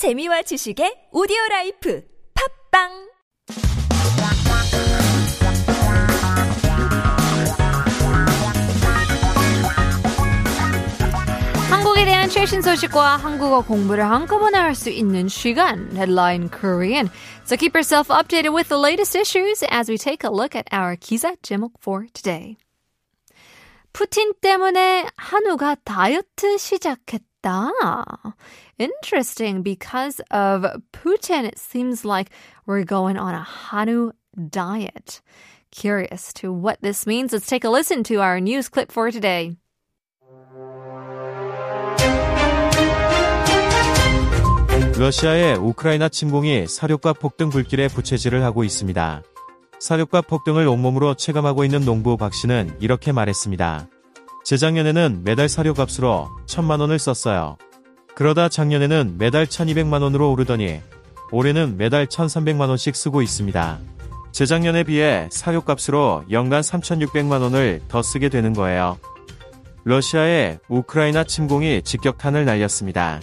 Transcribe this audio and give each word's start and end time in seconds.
재미와 0.00 0.40
지식의 0.40 1.12
오디오 1.12 1.36
라이프 1.50 2.02
팝빵 2.72 2.88
한국에 11.68 12.06
대한 12.06 12.30
최신 12.30 12.62
소식과 12.62 13.18
한국어 13.18 13.60
공부를 13.60 14.10
한꺼번에 14.10 14.56
할 14.56 14.74
수 14.74 14.88
있는 14.88 15.28
시간, 15.28 15.94
Headline 15.94 16.48
Korean. 16.48 17.10
So 17.44 17.58
keep 17.58 17.74
yourself 17.76 18.08
updated 18.08 18.54
with 18.54 18.70
the 18.70 18.80
latest 18.80 19.14
issues 19.14 19.62
as 19.68 19.90
we 19.90 19.98
take 19.98 20.24
a 20.24 20.32
look 20.32 20.56
at 20.56 20.64
our 20.72 20.96
기사 20.96 21.36
제목 21.42 21.72
for 21.78 22.06
today. 22.14 22.56
푸틴 23.92 24.32
때문에 24.40 25.04
한우가 25.16 25.76
다이어트 25.84 26.56
시작했다. 26.56 27.29
Interesting. 28.78 29.62
Because 29.62 30.20
of 30.30 30.64
Putin, 30.92 31.44
it 31.44 31.58
seems 31.58 32.04
like 32.04 32.30
we're 32.66 32.84
going 32.84 33.16
on 33.16 33.34
a 33.34 33.42
Hanu 33.42 34.12
diet. 34.50 35.20
Curious 35.70 36.32
to 36.34 36.52
what 36.52 36.78
this 36.82 37.06
means. 37.06 37.32
Let's 37.32 37.46
take 37.46 37.64
a 37.64 37.70
listen 37.70 38.02
to 38.04 38.20
our 38.20 38.40
news 38.40 38.68
clip 38.68 38.90
for 38.90 39.10
today. 39.10 39.56
러시아의 44.98 45.56
우크라이나 45.56 46.10
침공이 46.10 46.66
사료값 46.66 47.20
폭등 47.20 47.48
불길에 47.48 47.88
부채질을 47.88 48.42
하고 48.44 48.64
있습니다. 48.64 49.22
사료값 49.78 50.26
폭등을 50.26 50.68
온몸으로 50.68 51.14
체감하고 51.14 51.64
있는 51.64 51.86
농부 51.86 52.18
박 52.18 52.34
씨는 52.34 52.76
이렇게 52.80 53.10
말했습니다. 53.12 53.88
재작년에는 54.44 55.22
매달 55.24 55.48
사료 55.48 55.74
값으로 55.74 56.28
천만 56.46 56.80
원을 56.80 56.98
썼어요. 56.98 57.56
그러다 58.14 58.48
작년에는 58.48 59.16
매달 59.18 59.46
1200만 59.46 60.02
원으로 60.02 60.30
오르더니 60.32 60.80
올해는 61.32 61.76
매달 61.76 62.06
1300만 62.06 62.68
원씩 62.68 62.96
쓰고 62.96 63.22
있습니다. 63.22 63.78
재작년에 64.32 64.84
비해 64.84 65.28
사료 65.30 65.60
값으로 65.60 66.24
연간 66.30 66.62
3600만 66.62 67.40
원을 67.42 67.80
더 67.88 68.02
쓰게 68.02 68.28
되는 68.28 68.52
거예요. 68.52 68.98
러시아의 69.84 70.58
우크라이나 70.68 71.24
침공이 71.24 71.82
직격탄을 71.82 72.44
날렸습니다. 72.44 73.20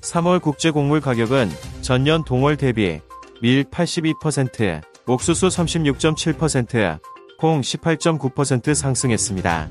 3월 0.00 0.40
국제 0.40 0.70
곡물 0.70 1.00
가격은 1.00 1.50
전년 1.82 2.24
동월 2.24 2.56
대비 2.56 3.00
밀 3.42 3.64
82%, 3.64 4.82
옥수수 5.06 5.48
36.7%, 5.48 6.98
콩 7.38 7.60
18.9% 7.60 8.74
상승했습니다. 8.74 9.68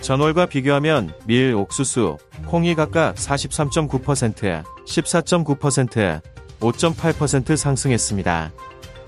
전월과 0.00 0.46
비교하면 0.46 1.14
밀, 1.26 1.54
옥수수, 1.54 2.18
콩이 2.46 2.74
각각 2.74 3.14
43.9%, 3.14 4.62
14.9%, 4.86 6.20
5.8% 6.60 7.56
상승했습니다. 7.56 8.52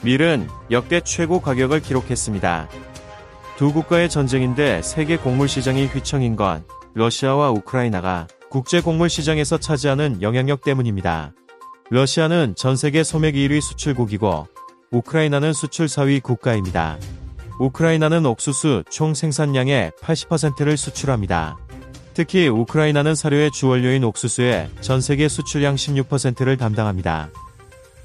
밀은 0.02 0.48
역대 0.70 1.00
최고 1.00 1.40
가격을 1.40 1.80
기록했습니다. 1.80 2.68
두 3.56 3.72
국가의 3.72 4.10
전쟁인데 4.10 4.82
세계 4.82 5.16
곡물 5.16 5.48
시장이 5.48 5.86
휘청인 5.86 6.36
건 6.36 6.64
러시아와 6.94 7.50
우크라이나가 7.50 8.26
국제 8.50 8.80
곡물 8.80 9.08
시장에서 9.08 9.58
차지하는 9.58 10.22
영향력 10.22 10.62
때문입니다. 10.62 11.32
러시아는 11.90 12.54
전 12.56 12.76
세계 12.76 13.02
소맥 13.02 13.34
1위 13.34 13.60
수출국이고 13.60 14.46
우크라이나는 14.90 15.52
수출 15.52 15.86
4위 15.86 16.22
국가입니다. 16.22 16.98
우크라이나는 17.58 18.26
옥수수 18.26 18.84
총 18.90 19.14
생산량의 19.14 19.92
80%를 20.02 20.76
수출합니다. 20.76 21.56
특히 22.14 22.48
우크라이나는 22.48 23.14
사료의 23.14 23.50
주원료인 23.50 24.04
옥수수의 24.04 24.70
전 24.80 25.00
세계 25.00 25.28
수출량 25.28 25.74
16%를 25.74 26.56
담당합니다. 26.56 27.30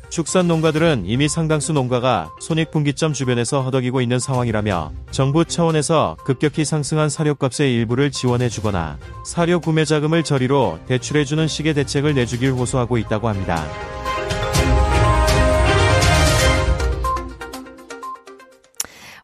축산 0.10 0.46
농가들은 0.46 1.04
이미 1.06 1.30
상당수 1.30 1.72
농가가 1.72 2.30
손익분기점 2.42 3.14
주변에서 3.14 3.62
허덕이고 3.62 4.02
있는 4.02 4.20
상황이라며 4.20 4.92
정부 5.10 5.46
차원에서 5.46 6.18
급격히 6.26 6.66
상승한 6.66 7.08
사료값의 7.08 7.74
일부를 7.74 8.12
지원해주거나 8.12 8.98
사료 9.26 9.62
구매 9.62 9.86
자금을 9.86 10.26
저리로 10.26 10.80
대출해주는 10.88 11.48
식의 11.48 11.76
대책을 11.76 12.14
내주길 12.14 12.52
호소하고 12.52 12.98
있다고 12.98 13.30
합니다. 13.30 13.66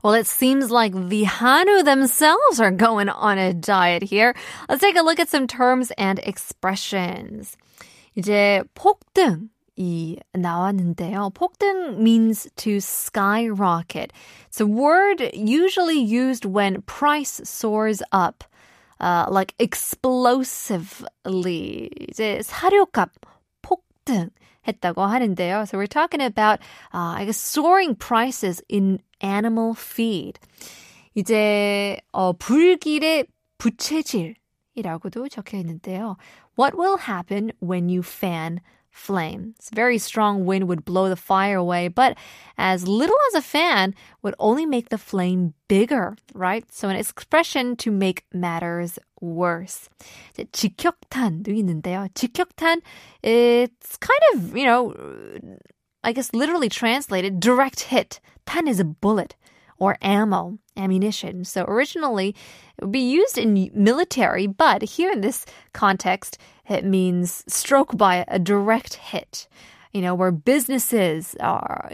Well, 0.02 0.14
it 0.14 0.26
seems 0.26 0.70
like 0.70 0.94
the 0.94 1.24
Hanu 1.24 1.82
themselves 1.82 2.60
are 2.60 2.70
going 2.70 3.08
on 3.08 3.38
a 3.38 3.54
diet 3.54 4.02
here. 4.02 4.34
Let's 4.68 4.80
take 4.80 4.96
a 4.96 5.02
look 5.02 5.20
at 5.20 5.28
some 5.28 5.46
terms 5.46 5.92
and 5.98 6.18
expressions. 6.20 7.56
이제 8.16 8.62
폭등. 8.74 9.48
이 9.78 10.18
나왔는데요. 10.36 11.32
폭등 11.32 11.98
means 11.98 12.46
to 12.56 12.78
skyrocket. 12.78 14.12
It's 14.48 14.60
a 14.60 14.66
word 14.66 15.30
usually 15.32 15.98
used 15.98 16.44
when 16.44 16.82
price 16.82 17.40
soars 17.44 18.02
up, 18.12 18.44
uh, 19.00 19.24
like 19.30 19.54
explosively. 19.58 21.88
이제 22.10 22.42
사료값 22.42 23.08
폭등 23.62 24.28
했다고 24.68 25.02
하는데요. 25.02 25.66
So 25.66 25.78
we're 25.78 25.86
talking 25.86 26.20
about, 26.20 26.60
uh, 26.92 27.16
I 27.16 27.24
guess, 27.24 27.38
soaring 27.38 27.94
prices 27.94 28.62
in 28.68 29.00
animal 29.20 29.74
feed. 29.74 30.38
이제 31.14 32.00
어, 32.12 32.32
불길의 32.32 33.26
부채질이라고도 33.58 35.28
적혀 35.28 35.58
있는데요. 35.58 36.16
What 36.58 36.76
will 36.76 36.98
happen 36.98 37.52
when 37.60 37.88
you 37.88 38.02
fan 38.02 38.60
flames. 38.92 39.70
Very 39.74 39.98
strong 39.98 40.44
wind 40.44 40.68
would 40.68 40.84
blow 40.84 41.08
the 41.08 41.16
fire 41.16 41.56
away, 41.56 41.88
but 41.88 42.16
as 42.58 42.86
little 42.86 43.16
as 43.28 43.34
a 43.34 43.42
fan 43.42 43.94
would 44.22 44.34
only 44.38 44.66
make 44.66 44.90
the 44.90 44.98
flame 44.98 45.54
bigger, 45.66 46.14
right? 46.34 46.64
So 46.70 46.88
an 46.88 46.96
expression 46.96 47.74
to 47.76 47.90
make 47.90 48.24
matters 48.32 48.98
worse. 49.20 49.88
직격탄도 50.52 51.48
있는데요. 51.48 52.08
직격탄, 52.14 52.82
it's 53.22 53.96
kind 53.96 54.20
of, 54.34 54.56
you 54.56 54.66
know, 54.66 54.94
I 56.04 56.12
guess 56.12 56.34
literally 56.34 56.68
translated, 56.68 57.40
direct 57.40 57.80
hit. 57.80 58.20
Tan 58.46 58.66
is 58.66 58.80
a 58.80 58.84
bullet 58.84 59.36
or 59.78 59.98
ammo, 60.02 60.58
ammunition. 60.76 61.44
So 61.44 61.64
originally 61.66 62.34
it 62.78 62.84
would 62.84 62.92
be 62.92 63.00
used 63.00 63.38
in 63.38 63.70
military, 63.74 64.46
but 64.46 64.82
here 64.82 65.10
in 65.10 65.20
this 65.20 65.46
context, 65.72 66.38
it 66.68 66.84
means 66.84 67.44
stroke 67.46 67.96
by 67.96 68.24
a 68.28 68.38
direct 68.38 68.94
hit. 68.94 69.48
You 69.92 70.00
know, 70.00 70.14
where 70.14 70.32
businesses 70.32 71.36
are, 71.38 71.92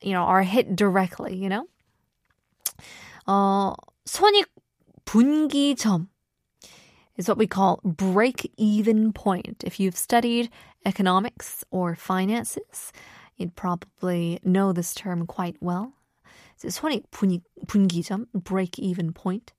you 0.00 0.12
know, 0.12 0.22
are 0.22 0.42
hit 0.42 0.76
directly, 0.76 1.34
you 1.34 1.48
know? 1.48 1.66
어, 3.26 3.74
손익 4.06 4.44
분기점 5.04 6.08
is 7.16 7.28
what 7.28 7.38
we 7.38 7.46
call 7.46 7.80
break-even 7.84 9.12
point. 9.12 9.62
If 9.64 9.78
you've 9.80 9.96
studied 9.96 10.50
economics 10.84 11.64
or 11.70 11.94
finances, 11.94 12.92
you'd 13.38 13.56
probably 13.56 14.38
know 14.44 14.72
this 14.72 14.94
term 14.94 15.26
quite 15.26 15.56
well. 15.60 15.92
손익 16.62 17.04
분기점, 17.10 18.26
break-even 18.32 19.12
point. 19.12 19.52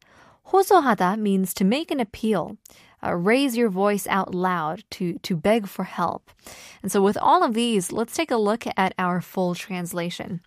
호소하다 0.47 1.19
means 1.19 1.53
to 1.53 1.63
make 1.63 1.91
an 1.91 1.99
appeal, 1.99 2.57
uh, 3.03 3.13
raise 3.13 3.57
your 3.57 3.69
voice 3.69 4.07
out 4.07 4.33
loud, 4.33 4.83
to, 4.91 5.17
to 5.19 5.35
beg 5.35 5.67
for 5.67 5.83
help. 5.83 6.31
And 6.81 6.91
so 6.91 7.01
with 7.01 7.17
all 7.17 7.43
of 7.43 7.53
these, 7.53 7.91
let's 7.91 8.15
take 8.15 8.31
a 8.31 8.37
look 8.37 8.65
at 8.77 8.93
our 8.97 9.21
full 9.21 9.55
translation. 9.55 10.41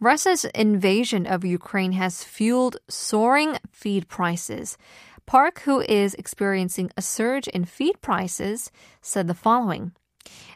Russia's 0.00 0.44
invasion 0.54 1.26
of 1.26 1.44
Ukraine 1.44 1.92
has 1.92 2.22
fueled 2.22 2.76
soaring 2.88 3.58
feed 3.72 4.08
prices. 4.08 4.78
Park, 5.26 5.62
who 5.64 5.80
is 5.80 6.14
experiencing 6.14 6.90
a 6.96 7.02
surge 7.02 7.48
in 7.48 7.64
feed 7.64 8.00
prices, 8.00 8.70
said 9.02 9.26
the 9.26 9.34
following. 9.34 9.92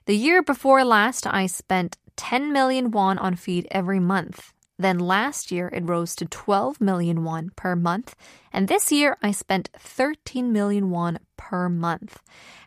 the 0.06 0.16
year 0.16 0.42
before 0.42 0.84
last, 0.84 1.28
I 1.28 1.48
spent 1.48 1.98
10 2.16 2.52
million 2.52 2.92
won 2.92 3.18
on 3.18 3.36
feed 3.36 3.68
every 3.72 4.00
month. 4.00 4.54
Then 4.80 5.00
last 5.00 5.52
year 5.52 5.70
it 5.74 5.88
rose 5.88 6.16
to 6.18 6.26
12 6.26 6.80
million 6.80 7.24
won 7.24 7.52
per 7.56 7.76
month, 7.76 8.16
and 8.54 8.68
this 8.68 8.92
year 8.92 9.18
I 9.24 9.32
spent 9.32 9.70
13 9.80 10.52
million 10.54 10.92
won 10.92 11.20
per 11.36 11.68
month. 11.68 12.22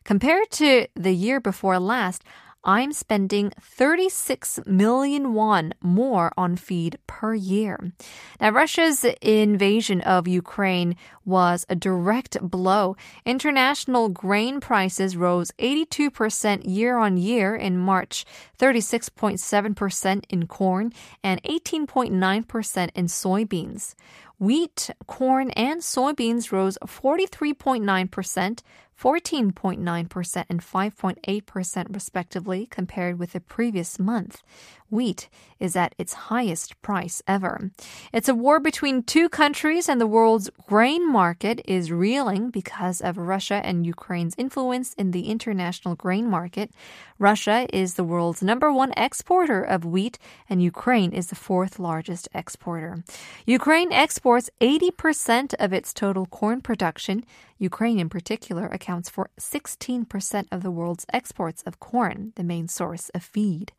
Compared 0.04 0.50
to 0.52 0.86
the 0.94 1.14
year 1.14 1.40
before 1.40 1.78
last, 1.78 2.24
I'm 2.62 2.92
spending 2.92 3.52
36 3.58 4.60
million 4.66 5.32
won 5.32 5.72
more 5.80 6.30
on 6.36 6.56
feed 6.56 6.98
per 7.06 7.34
year. 7.34 7.92
Now, 8.38 8.50
Russia's 8.50 9.04
invasion 9.22 10.02
of 10.02 10.28
Ukraine 10.28 10.96
was 11.24 11.64
a 11.70 11.74
direct 11.74 12.38
blow. 12.42 12.96
International 13.24 14.10
grain 14.10 14.60
prices 14.60 15.16
rose 15.16 15.52
82% 15.58 16.62
year 16.64 16.98
on 16.98 17.16
year 17.16 17.56
in 17.56 17.78
March, 17.78 18.26
36.7% 18.58 20.24
in 20.28 20.46
corn, 20.46 20.92
and 21.24 21.42
18.9% 21.44 22.90
in 22.94 23.06
soybeans. 23.06 23.94
Wheat, 24.38 24.90
corn, 25.06 25.50
and 25.50 25.80
soybeans 25.82 26.50
rose 26.50 26.78
43.9%, 26.86 28.62
14.9% 29.00 30.44
and 30.50 30.60
5.8% 30.60 31.94
respectively 31.94 32.66
compared 32.66 33.18
with 33.18 33.32
the 33.32 33.40
previous 33.40 33.98
month. 33.98 34.42
Wheat 34.90 35.28
is 35.60 35.76
at 35.76 35.94
its 35.98 36.12
highest 36.12 36.80
price 36.82 37.22
ever. 37.26 37.70
It's 38.12 38.28
a 38.28 38.34
war 38.34 38.58
between 38.58 39.04
two 39.04 39.28
countries 39.28 39.88
and 39.88 40.00
the 40.00 40.06
world's 40.06 40.50
grain 40.66 41.10
market 41.10 41.60
is 41.64 41.92
reeling 41.92 42.50
because 42.50 43.00
of 43.00 43.16
Russia 43.16 43.60
and 43.64 43.86
Ukraine's 43.86 44.34
influence 44.36 44.92
in 44.94 45.12
the 45.12 45.30
international 45.30 45.94
grain 45.94 46.28
market. 46.28 46.72
Russia 47.18 47.66
is 47.72 47.94
the 47.94 48.04
world's 48.04 48.42
number 48.42 48.72
one 48.72 48.92
exporter 48.96 49.62
of 49.62 49.84
wheat 49.84 50.18
and 50.48 50.62
Ukraine 50.62 51.12
is 51.12 51.28
the 51.28 51.36
fourth 51.36 51.78
largest 51.78 52.28
exporter. 52.34 53.04
Ukraine 53.46 53.92
exports 53.92 54.50
80% 54.60 55.54
of 55.60 55.72
its 55.72 55.94
total 55.94 56.26
corn 56.26 56.60
production. 56.60 57.24
Ukraine, 57.58 58.00
in 58.00 58.08
particular, 58.08 58.66
accounts 58.68 58.89
for 59.08 59.30
16% 59.38 60.46
of 60.50 60.62
the 60.62 60.70
world's 60.70 61.06
exports 61.12 61.62
of 61.64 61.78
corn, 61.78 62.32
the 62.36 62.44
main 62.44 62.66
source 62.66 63.08
of 63.10 63.22
feed. 63.22 63.72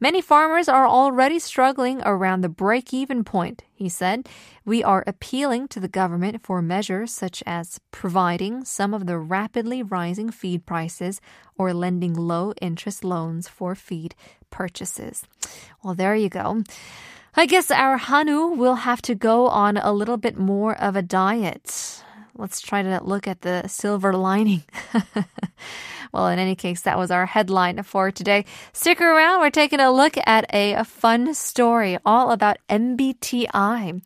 Many 0.00 0.20
farmers 0.20 0.68
are 0.68 0.86
already 0.86 1.38
struggling 1.38 2.02
around 2.04 2.42
the 2.42 2.48
break 2.48 2.92
even 2.92 3.24
point, 3.24 3.64
he 3.72 3.88
said. 3.88 4.28
We 4.64 4.84
are 4.84 5.04
appealing 5.06 5.68
to 5.68 5.80
the 5.80 5.88
government 5.88 6.42
for 6.42 6.60
measures 6.60 7.12
such 7.12 7.42
as 7.46 7.80
providing 7.90 8.64
some 8.64 8.92
of 8.92 9.06
the 9.06 9.18
rapidly 9.18 9.82
rising 9.82 10.30
feed 10.30 10.66
prices 10.66 11.20
or 11.56 11.72
lending 11.72 12.14
low 12.14 12.52
interest 12.60 13.04
loans 13.04 13.48
for 13.48 13.74
feed 13.74 14.14
purchases. 14.50 15.24
Well, 15.82 15.94
there 15.94 16.14
you 16.14 16.28
go. 16.28 16.62
I 17.34 17.46
guess 17.46 17.70
our 17.70 17.96
Hanu 17.96 18.48
will 18.48 18.74
have 18.74 19.00
to 19.02 19.14
go 19.14 19.46
on 19.46 19.76
a 19.76 19.92
little 19.92 20.16
bit 20.16 20.36
more 20.36 20.74
of 20.76 20.96
a 20.96 21.02
diet 21.02 22.02
let's 22.39 22.61
try 22.61 22.81
to 22.83 22.99
look 23.03 23.27
at 23.27 23.41
the 23.41 23.67
silver 23.67 24.13
lining. 24.13 24.63
well, 26.13 26.27
in 26.27 26.39
any 26.39 26.55
case, 26.55 26.81
that 26.81 26.97
was 26.97 27.11
our 27.11 27.25
headline 27.25 27.81
for 27.83 28.11
today. 28.11 28.45
Stick 28.73 29.01
around. 29.01 29.41
We're 29.41 29.49
taking 29.49 29.79
a 29.79 29.91
look 29.91 30.17
at 30.25 30.45
a, 30.53 30.73
a 30.73 30.83
fun 30.83 31.33
story 31.33 31.97
all 32.05 32.31
about 32.31 32.57
MBTI. 32.69 34.01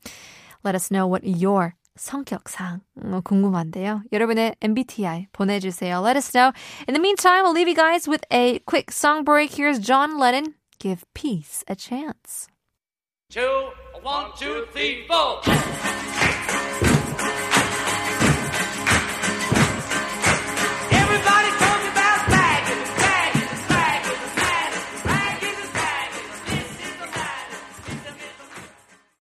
Let 0.63 0.75
us 0.75 0.91
know 0.91 1.07
what 1.07 1.23
your 1.23 1.75
성격상 1.99 2.81
궁금한데요. 3.23 4.03
여러분의 4.11 4.55
MBTI 4.61 5.27
보내주세요. 5.33 6.01
Let 6.01 6.15
us 6.15 6.33
know. 6.33 6.53
In 6.87 6.93
the 6.93 6.99
meantime, 6.99 7.43
we'll 7.43 7.53
leave 7.53 7.67
you 7.67 7.75
guys 7.75 8.07
with 8.07 8.23
a 8.31 8.59
quick 8.59 8.91
song 8.91 9.23
break. 9.23 9.51
Here's 9.51 9.79
John 9.79 10.17
Lennon. 10.17 10.55
Give 10.79 11.03
peace 11.13 11.63
a 11.67 11.75
chance. 11.75 12.47
Two, 13.29 13.69
one, 14.01 14.31
two, 14.39 14.65
three, 14.71 15.05
four. 15.07 15.41